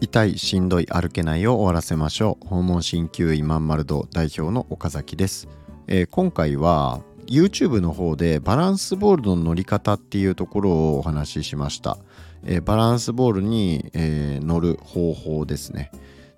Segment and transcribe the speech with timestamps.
[0.00, 2.46] 痛いしんどい歩けないを終わらせましょう。
[2.46, 5.48] 訪問鍼灸医まんまる堂代表の岡崎です、
[5.88, 11.98] えー、今回は YouTube の方でバランスボールの乗り方っていうところをお話ししました、
[12.44, 15.90] えー、バランスボールに、えー、乗る方法ですね。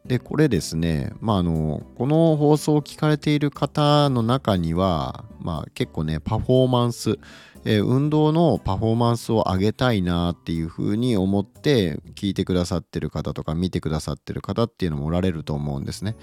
[0.07, 7.19] でこれですね、まあ、あのこの放送を聞かれている方の中には、まあ、結構ねパフォーマンス、
[7.65, 16.17] えー、運動のパフォーマンスを上げたいなっていうふうに思って聞いてくださってる方とか見てくださってる方っていうのもおられると思うんですね。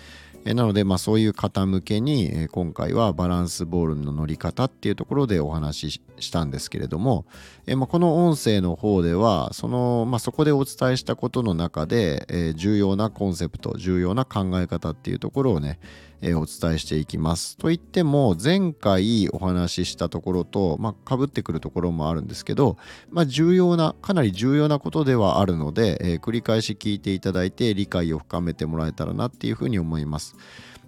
[0.46, 7.26] えなので、まあ、そういう方向けに、え今回はバランスボールの乗り方っていうところでお話ししたんですけれども、
[7.66, 15.80] えまあ、この音声の方ではその、まあ、そこでお伝えしたことの中で、え重要なコンセプト重要な考え方っていうところをね、
[16.22, 17.58] えお伝えしていきます。
[17.58, 22.78] といっても前回お話ししたところと、まあ、被ってくるところもあるんですけど、
[23.10, 30.36] まあ、重要なかなり重要なことではあるので、えー、繰り返し聞いていただいて理解を深めてもらえたらなっていうふうに思います。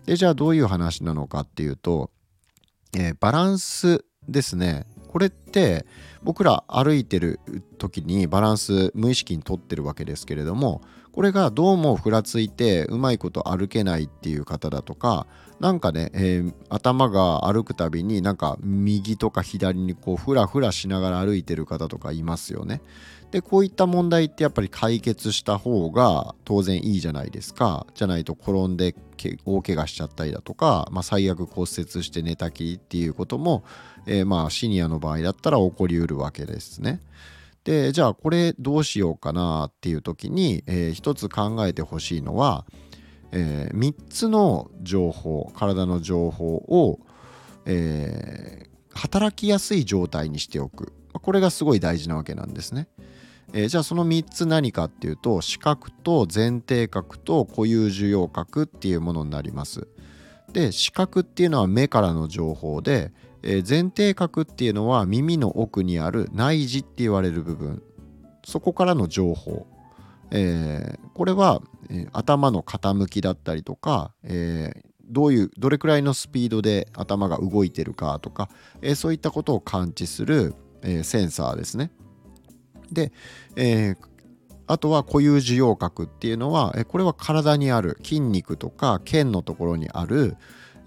[0.05, 2.11] でじゃあどういう話なのかっていうと、
[2.97, 5.85] えー、バランスですねこれって
[6.23, 7.39] 僕ら歩いてる
[7.77, 10.81] 時にバランス無意識にとってるわけですけれども
[11.15, 15.27] これがどうもふらついてうまいこと歩けないっていう方だとか
[15.61, 22.81] なんかね、えー、頭が歩くたびになんか右とか左にこうふらふらしながら歩いてる方とかいますよね。
[23.31, 28.93] でこういった問題ってやっぱり解決した方が当然いいじゃないですかじゃないと転んで
[29.45, 33.63] 大怪我しちゃったりだとか、まあ、最悪骨折して寝たきりっていうことも、
[34.05, 36.99] えー、まあシニアの場合だったら起こりうるわけですね。
[37.65, 42.65] でじゃあこれどうしようかなっていう時に、えー、一つ考えてほしいのは、
[43.31, 46.99] えー、3つの情報体の情報を、
[47.65, 52.87] えー、働きやすい状態にしておくこれがすごい大事なわけなんですね。
[53.53, 59.87] えー、じゃあその3つ何かっていうと視覚と前庭角と固有受容角っていうものになります。
[60.51, 63.11] で視覚っていうのは目からの情報で、
[63.45, 67.81] えー、前庭角っていうのは耳の奥にある内耳って言われる部分
[68.43, 69.67] そこからの情報、
[70.31, 78.49] えー、これは、えー、頭の傾きだったりとか、えー、どういうどれくらいのスピードで頭が動いてるかとか、
[78.81, 81.91] えー、そういったことを感知する、えー、センサーですね。
[82.91, 83.11] で、
[83.55, 83.97] えー、
[84.67, 90.37] あとは固有受容角っていうのは、これは体にある筋肉とか腱のところにある、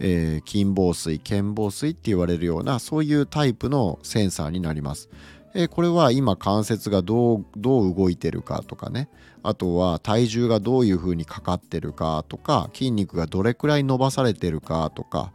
[0.01, 5.09] えー、筋紡錘腱紡錘って言われるようなそういうタイプのセンサーになります。
[5.55, 9.09] えー、これは今関節がどうどう動いてるかとかね
[9.43, 15.33] あとは体重がどういうふうにかかってるかとか筋肉がどれくらい伸ばされてるかとか、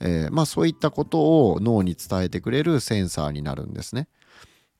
[0.00, 4.08] えー、まあそういったことを脳に伝えてくれるセンサーになるんですね。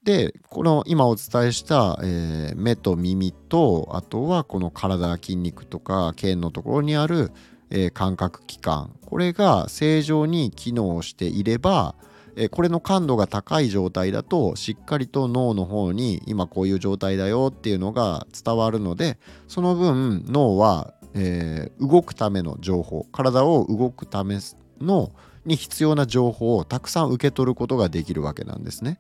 [0.05, 7.33] でこの今お伝えした、えー、目と耳とあとはこの体筋肉とか腱のところにある、
[7.71, 11.95] えー、感覚器官これが正常に機能していれば、
[12.37, 19.19] えー、これの感度が高い状態だとしっかりと脳の方に今こういう状態だよっていうのが伝わるので
[19.49, 24.39] その分脳は、え動くための情報体を動くため
[24.81, 25.13] の
[25.47, 28.99] に必要な情報をたくさん受け取ることができるわけなんですね。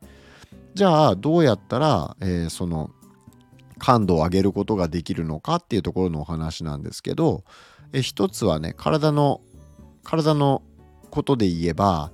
[0.74, 2.90] じゃあどうやったら、えー、その
[3.78, 7.44] 感度を上げることができるのかっていうところのお話なんですけど、
[7.92, 9.40] え一つはね体の
[10.04, 10.62] 体の
[11.10, 12.12] ことで言えば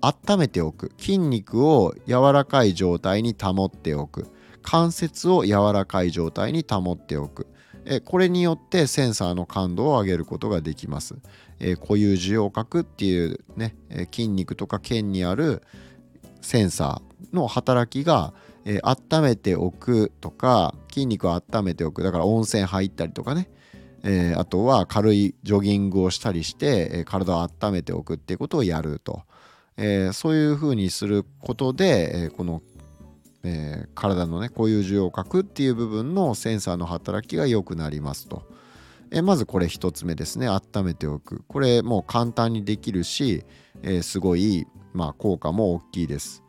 [0.00, 0.92] 温めておく。
[0.98, 4.28] 筋肉を柔らかい状態に保っておく。
[4.62, 7.46] 関節を柔らかい状態に保っておく。
[7.86, 11.14] えこれによってセンサーの感度を上げることができます、
[11.60, 15.62] え固有受容角っていうね、え筋肉とか腱にある
[16.42, 18.34] センサーの働きが、
[18.64, 22.02] え、温めておくとか筋肉を温めておく。
[22.02, 23.48] だから温泉入ったりとかね、
[24.02, 29.22] えー、あとは軽いジョギングをしたりして、え、体を温めておくっていうことをやると、
[29.76, 32.62] えー、そういうふうにすることで、えこの、
[33.42, 38.42] え体のねこういう受容角っていう部分のセンサーの働きが良くなりますと。
[39.12, 43.44] えまずこれ1つ目ですね温めておくこれもう簡単にできるし、
[43.82, 44.66] えすごい
[44.96, 46.42] まあ、効果も大きいです。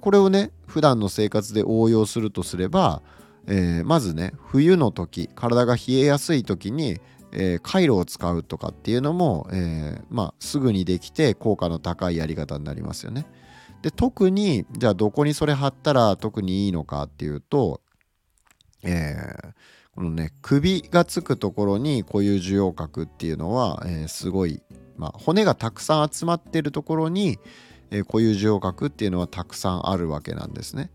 [0.00, 3.02] これをね普段の生活で応用するとすれば、
[3.46, 7.00] えー、まずね冬の時体が冷えやすい時に、
[7.32, 13.26] えー、カイロを使うとかっていうのも、えー、まあ、すぐにできて効果の高いやり方になりますよね。
[13.82, 17.80] で特にじゃあどこにそれ貼ったら特にいいのかっていうと、
[18.82, 19.16] え
[19.94, 24.62] このね首がつくところにこういう受容角っていうのは、えすごい、
[24.96, 27.38] まあ、骨がたくさん集まってるところに、
[27.90, 30.90] えー、固有受容角っていうのはたくさんあるわけなんですね。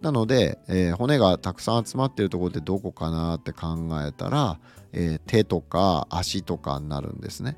[0.00, 4.60] なので、えー、骨がたくさん集まってるところってどこかなって考えたら、
[4.92, 7.56] えー、手とか足とかになるんですね。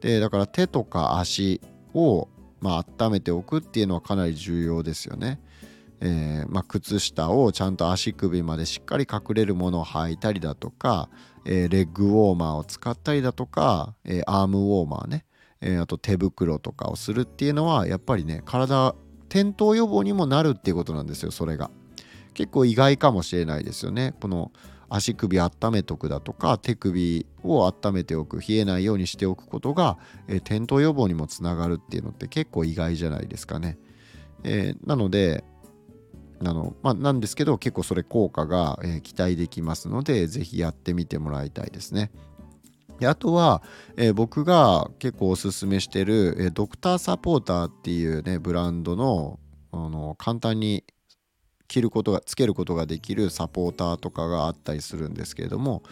[0.00, 1.60] でだから手とか足
[1.94, 2.28] を、
[2.60, 5.40] まあ温めておくっていうのはかなり重要ですよね。
[6.04, 11.08] えー、まあ、靴下をちゃんと足首までしっかり隠れるものを履いたりだとか、
[11.44, 15.24] えー、レッグウォーマーを使ったりだとか、えー、アームウォーマーね、
[15.60, 18.96] えあと手袋とかをするっていうのはやっぱりね体
[19.32, 21.70] 転倒予防にもなるっていうことなんですよそれが。
[22.34, 24.14] 結構意外かもしれないですよね。
[24.20, 24.52] この
[24.90, 29.96] 足首温めとくだとか手首を温めておく冷えないようにしておくことが、
[30.28, 33.78] え転倒予防にもつながるっていうのって結構意外じゃないですかね、
[34.44, 35.44] えなので
[36.44, 42.10] あのまあ、なんですけど結構それ効果が、えー、期待できますので是非やってみてもらいたいですね。
[43.02, 43.62] であとは、
[43.96, 49.40] えー、僕が結構おすすめしてる、えー、ドクターサポーターっていうねブランドの
[49.72, 50.84] あの簡単に
[51.66, 55.82] 着ることがつけることができるサポーターとかがあったりするんですけれども、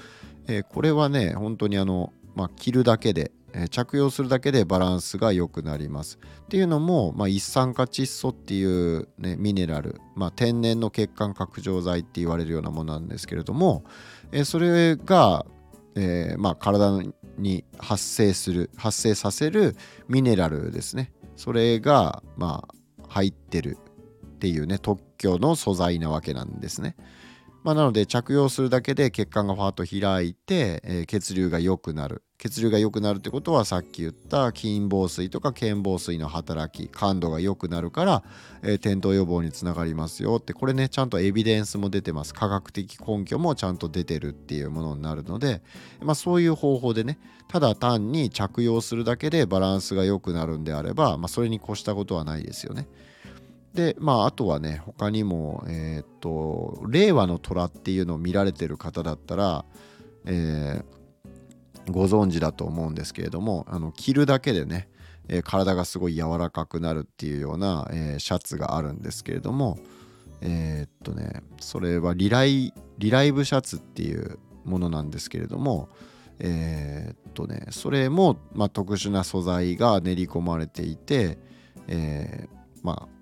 [0.47, 6.21] えー、これはね本当にあの、まあ、着るだけでえ着用するだけでバランスが良くなります。
[6.43, 13.83] っていうのも、まあ、一酸化窒素っていう、ね、ミネラル、まあ、天然の血管拡張剤って言われるようなものなんですけれども、
[14.31, 15.45] えそれが、
[15.97, 17.03] えー、まあ、体
[17.39, 19.77] に発生する発生させる
[20.09, 23.79] ミネラルですねそれが、まあ、入ってる
[24.37, 26.97] っていうね特許の素材なわけなんですね。
[27.63, 32.23] まあ、なので着用するだけで血管がファーッと開いて、えー、血流が良くなる。
[32.39, 38.23] 血流が良くなるってことはさっき言った筋房水とか腱房水の働き感度が良くなるから、
[38.63, 40.55] えー、転倒予防につながりますよって。
[40.55, 42.33] これねちゃんとエビデンスも出てます。
[42.33, 45.61] 科学的根拠もちゃんと出てるっていうものになるので、
[46.01, 47.19] まあ、そういう方法でね
[47.49, 52.89] ただ単に着用するだけでバランスが良くなるんであれば、まあ、それに越したことはないですよね。
[53.75, 59.65] でまああとはね他にもえー、っと令和の虎っていうのを見られてる方だったら、
[60.27, 64.89] えー、ご存知だと思うんですけれどもあの着るだけでね、
[65.29, 69.79] えー、体がすごい柔らかくなるっていうような、えシャツがあるんですけれども
[70.41, 75.89] えっとねそれはリライリライブシャツっていうものなんですけれども
[76.41, 81.39] えっとねそれも、まあ、特殊な素材が練り込まれていて、
[81.87, 82.49] え
[82.83, 83.20] まあ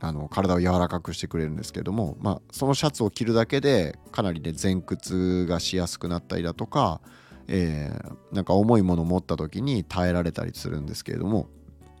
[0.00, 7.00] あの体を柔らかくしてくれるんですけども、まあ、そのシャツを着るだけでかなりね前屈がしやすくなったりだとか、
[7.48, 11.48] えー、なんか重いものを持った時に耐えられたりするんですけれども、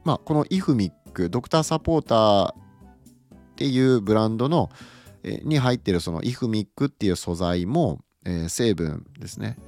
[0.04, 2.56] まあ、このイフミックドクターサポーターっ
[3.56, 4.70] ていうブランドの、
[5.22, 9.58] えー、に入ってるそのイフミックっていう素材も、えー、成分ですね。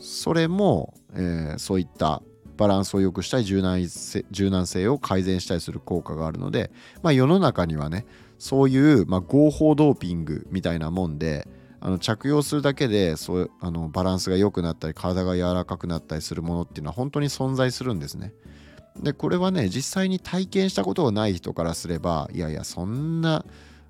[0.00, 2.22] それも、えー、そういった
[2.58, 6.70] バランスを良くしたり柔軟性柔軟性を改善したりする効果があるので、
[7.02, 8.04] まあ、世の中にはね
[8.38, 11.48] そういう、まあ、合法ドーピングみたいなもんで
[11.80, 18.34] あの着用するだけでそうあのバランスが良くなったり体が柔らかくなったりするものっていうのは本当に存在するんですね。
[19.00, 23.44] でこれはね実際に体験したことがない人からすればいやいやそんな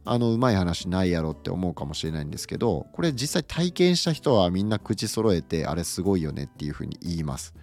[0.05, 7.55] あのうまい話ないやろって思うかもしれないんですけどこれ実際体験した人はみんな口揃えてあれすごいよねっていうふうに言います。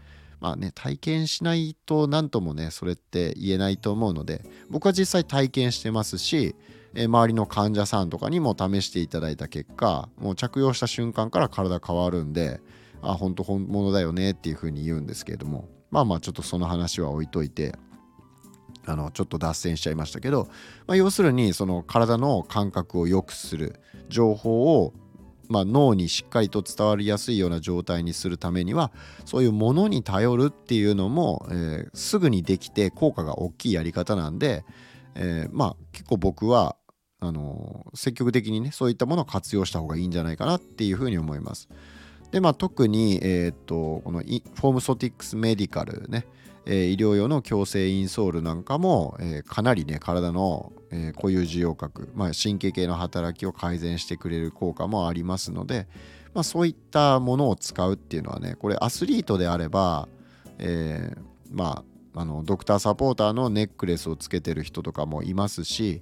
[0.46, 6.56] まあね、体験しないと何ともね、それって言えないと思うので、僕は実際体験してますし、
[6.94, 12.62] え周りの患者さんとかにも試していただいた結果、もう着用した瞬間から体変わるんで、
[13.02, 17.74] あ、本当本物だよねっていうふうに言うんですけれども、まあまあちょっとその話は置いといて、
[18.86, 20.48] あのちょっと脱線しちゃいましたけど、
[20.86, 23.80] まあ、要するにその体の感覚を良くする
[24.10, 24.94] 情報を
[25.50, 28.92] まあ、脳にしっかりと伝わりやすいような状態にするためには
[29.26, 34.66] そういうものに頼るっていうのも、えー、すぐにできて効果が大きいやり方なんで、
[35.16, 36.76] えー、まあ結構僕は
[37.20, 41.70] あのー、積極的にねそういったものを活用した方がいいんじゃないかなっていうふうに思います。
[42.32, 46.26] でまあ特に、え、っとこのフォームソティックスメディカルね
[46.66, 55.88] え、医療用の矯正インソールなんかも、え、かなりね体の、え、固有受容核、まあ、神経系の働きを改善してくれる効果もありますので、
[56.36, 60.10] まあ、そういったものを使うっていうのはねこれアスリートであれば、
[60.60, 61.20] えー、
[61.50, 66.02] まああのドクターサポーターのネックレスをつけてる人とかもいますし、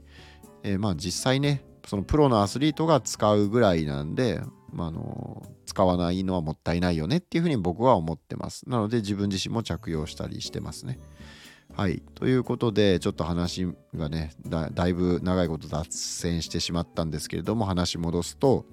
[0.64, 4.42] えー、まあ実際ねそのプロのアスリートが使うぐらいなんで
[4.74, 8.68] まあ、の使わないのはもったいないよねっていうふうに僕は思ってます。
[8.68, 11.00] なので自分自身も着用したりしてますね。
[11.76, 12.04] はい。
[12.16, 18.66] ということで、ちょっと話がねだ、だいぶ長いこと脱線してしまったんですけれども、話戻すと、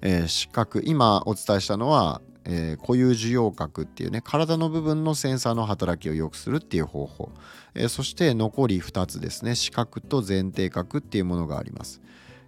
[0.00, 7.30] えー、視覚、今お伝えしたのは、えー、固有受容核っていうね、体の部分のセンサーの働きを良くするっていう方法。
[7.74, 12.00] えー、そして残り2つですね、視覚と前庭核っていうものがあります。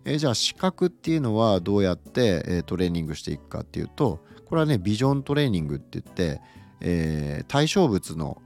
[0.04, 6.40] えー、じゃあ視覚っていうのはどうやって、え、トレーニングしていくかっていうとこれはねビジョントレーニングって言って、
[6.80, 8.40] え、対象物の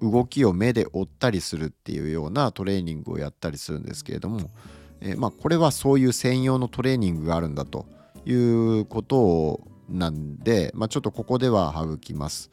[0.00, 4.50] 動きを目で追ったりするっていうようなトレーニングをやったりするんですけれども、
[5.00, 7.86] え、まあ、これはそういう専用のトレーニングがあるんだと
[8.24, 12.50] いうことをなんで、まあ、ちょっとここでは省きます。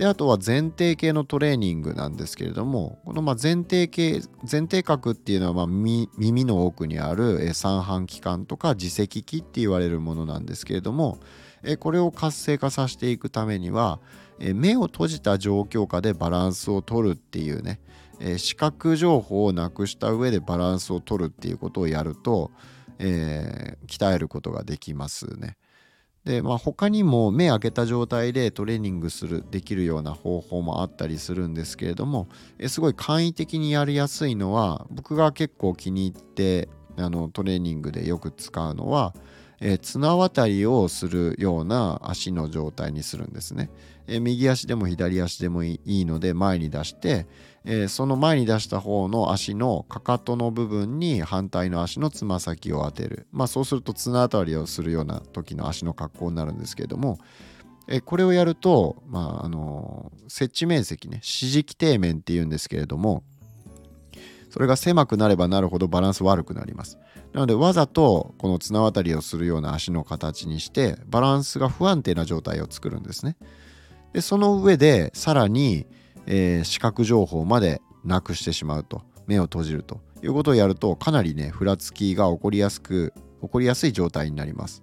[0.00, 11.18] であとは前提系のトレーニングなんですけれどもこのま前提系前提核っていうのはま耳の奥にある三半規管とか自責器って言われるものなんですけれども
[11.80, 14.00] これを活性化させていくためには
[14.38, 17.80] 目を閉じた状況下でバランスを取るっていうね
[18.38, 22.50] 視覚情報をなくした上でバランスを取るっていうことをやると、
[22.98, 25.58] えー、鍛えることができますね。
[26.24, 39.14] で、まあ、他にも目開けた状態でトレーニングするできるような方法もあったりするんですけれどもえすごい簡易的にやりやすいのは僕が結構気に入ってあのトレーニングでよく使うのは、
[39.60, 43.70] え綱渡りをするような足の状態にするんですね。
[44.06, 47.26] え右足でも左足でもいいので前に出して、
[47.64, 53.26] えその前に出した方の足のかかとの部分に反対の足のつま先を当てる。
[53.32, 57.18] まあそうすると綱渡りをするような時の足の格好になるんですけれども、
[57.86, 63.24] えこれをやると、まああの接地面積ね、支持基底面っていうんですけれども、
[64.48, 66.98] それが狭くなればなるほどバランス悪くなります。
[67.32, 73.36] なのでわざとこの綱渡りをするような足の形にしてバランスが不安定な状態を作るんですね。
[74.12, 75.86] でその上でさらに、
[76.32, 84.82] えー、視覚情報までなくしてしまうと目を閉じるということをやるとかなりねふらつきが起こりやすく起こりやすい状態になります。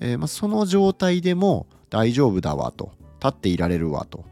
[0.00, 2.92] えー、まあ、その状態でも大丈夫だわと
[3.22, 4.24] 立っていられるわと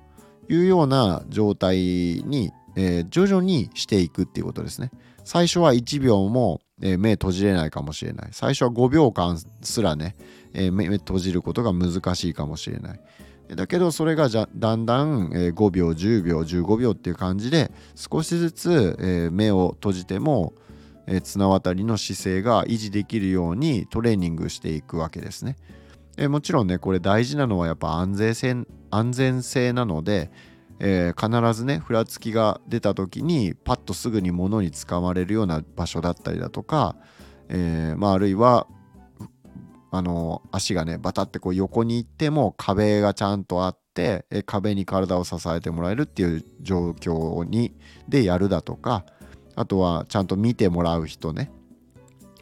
[0.49, 4.91] いうような状態に、えー、徐々にしていくっていうことですね。
[5.25, 8.29] 最初は1秒も、えー、目閉じれないかもしれない。
[8.33, 10.17] 最初は5秒間すらね、
[10.55, 13.01] え目閉じることが難しいかもしれない。
[13.49, 20.55] だけどそれがじゃだんだん、5秒10秒15秒っていう感じで少しずつ、目を閉じても、
[21.23, 25.57] 綱渡りの姿勢が維持できるようにトレーニングしていくわけですね。
[26.29, 30.31] もちろんねこれ大事なのはやっぱ安全性安全性なので、
[30.79, 36.97] えー、必ずねふらつきが出た時にパッとすぐに物につかまれるような場所だったりだとか、
[37.49, 38.67] えー、まあ、あるいは
[39.95, 47.75] あの足がねバタってこう横に行っても壁がちゃんとあって壁に体を支えてもらえるっていう状況に
[48.09, 49.05] でやるだとか
[49.55, 51.53] あとはちゃんと見てもらう人ね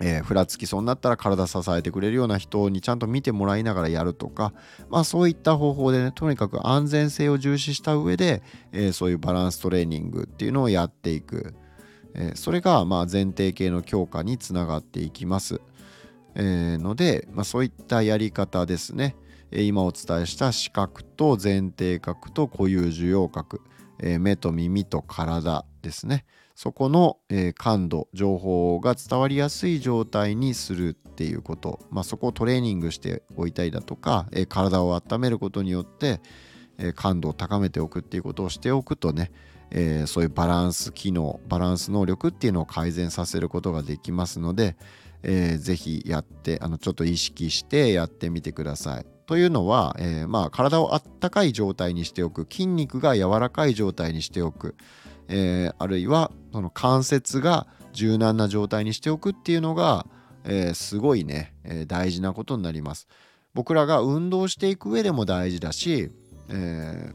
[0.03, 4.55] えー、ふらつきそうになったら体支えてくれるような人にちゃんと見てもらいながらやるとか、
[4.89, 8.43] まあ、そういった方法でねとにかく安全性を重視した上で、
[8.73, 11.55] えー、そういうバランストレーニングっていうのをやっていく、
[12.15, 15.61] えー、それがまあ前提系の強化につながっていきます。
[16.35, 19.17] えー、ので、まあ、そういったやり方ですね、
[19.53, 23.61] え今お伝えした視覚と前提核と固有受容核、
[23.99, 26.25] え目と耳と体ですね。
[26.55, 36.21] そこの、え感度情報が伝わりやすい状態にするっていうこと、まあ、そこをトレーニングしておいたりだとか、え体を温めることによって、
[36.79, 39.33] え感度を高めておくっていうことをしておくとね、
[39.71, 44.77] えー、そういうバランス機能バランス能力っていうのを改善させることができますので、
[45.23, 49.07] えー、ぜひやってあのちょっと意識してやってみてください。
[49.27, 54.75] というのは、えー、まあ、体をあったかい状態にしておく筋肉が柔らかい状態にしておく、
[55.29, 60.07] えー、あるいはその関節が柔軟な状態にしておくっていうのが、
[60.45, 63.07] えー、すごいね、え大事なことになります。
[63.55, 66.11] 僕らが運動していく上でも大事だし、
[66.49, 67.13] え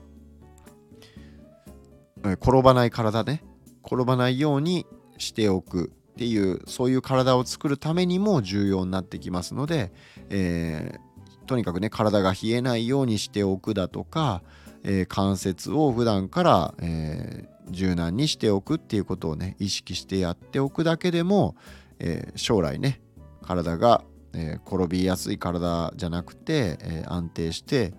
[2.24, 3.44] 転ばない体ね
[3.86, 4.86] 転ばないように
[5.18, 9.92] しておくっていうそういう体を作るためにも重要になってきますので、
[10.30, 14.42] えー、とにかくね体が冷えないようにしておくだとか、
[14.84, 21.56] えー、関節を普段から、えー、柔軟にしておくっていうことをね意識してやっておくだけでも、
[22.00, 23.02] え将来ね
[23.42, 24.04] 体が、
[24.34, 27.94] え転びやすい体じゃなくて、え安定して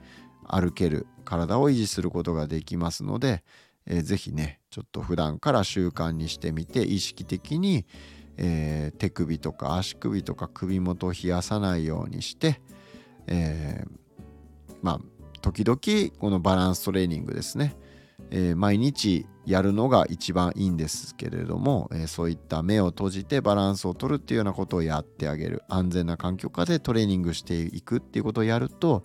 [0.46, 3.42] 歩ける体を維持することができますので、
[3.86, 7.86] えー、ぜひねちょっと普段から習慣にしてみて意識的に、
[8.36, 12.60] えー、手首とか足首とか首元を冷やさないようにして、
[13.26, 15.00] えー、まあ
[15.40, 17.76] 時々このバランストレーニングですね、
[18.30, 29.04] えー、毎日やるのが一番いいんですけれども、えー、そういった目を閉じてバランスを取るっていうようなことをやってあげる安全な環境下でトレーニングしていくっていうことをやると、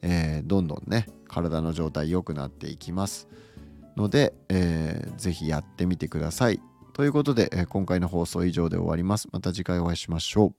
[0.00, 3.28] えー、どんどんね体の状態良くなっていきます。
[3.96, 6.60] ので、えー、ぜひやってみてください。
[6.92, 9.28] ということで、えー、今回の放送以上で終わります。
[9.32, 10.54] また次回お会いしましょ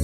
[0.00, 0.03] う。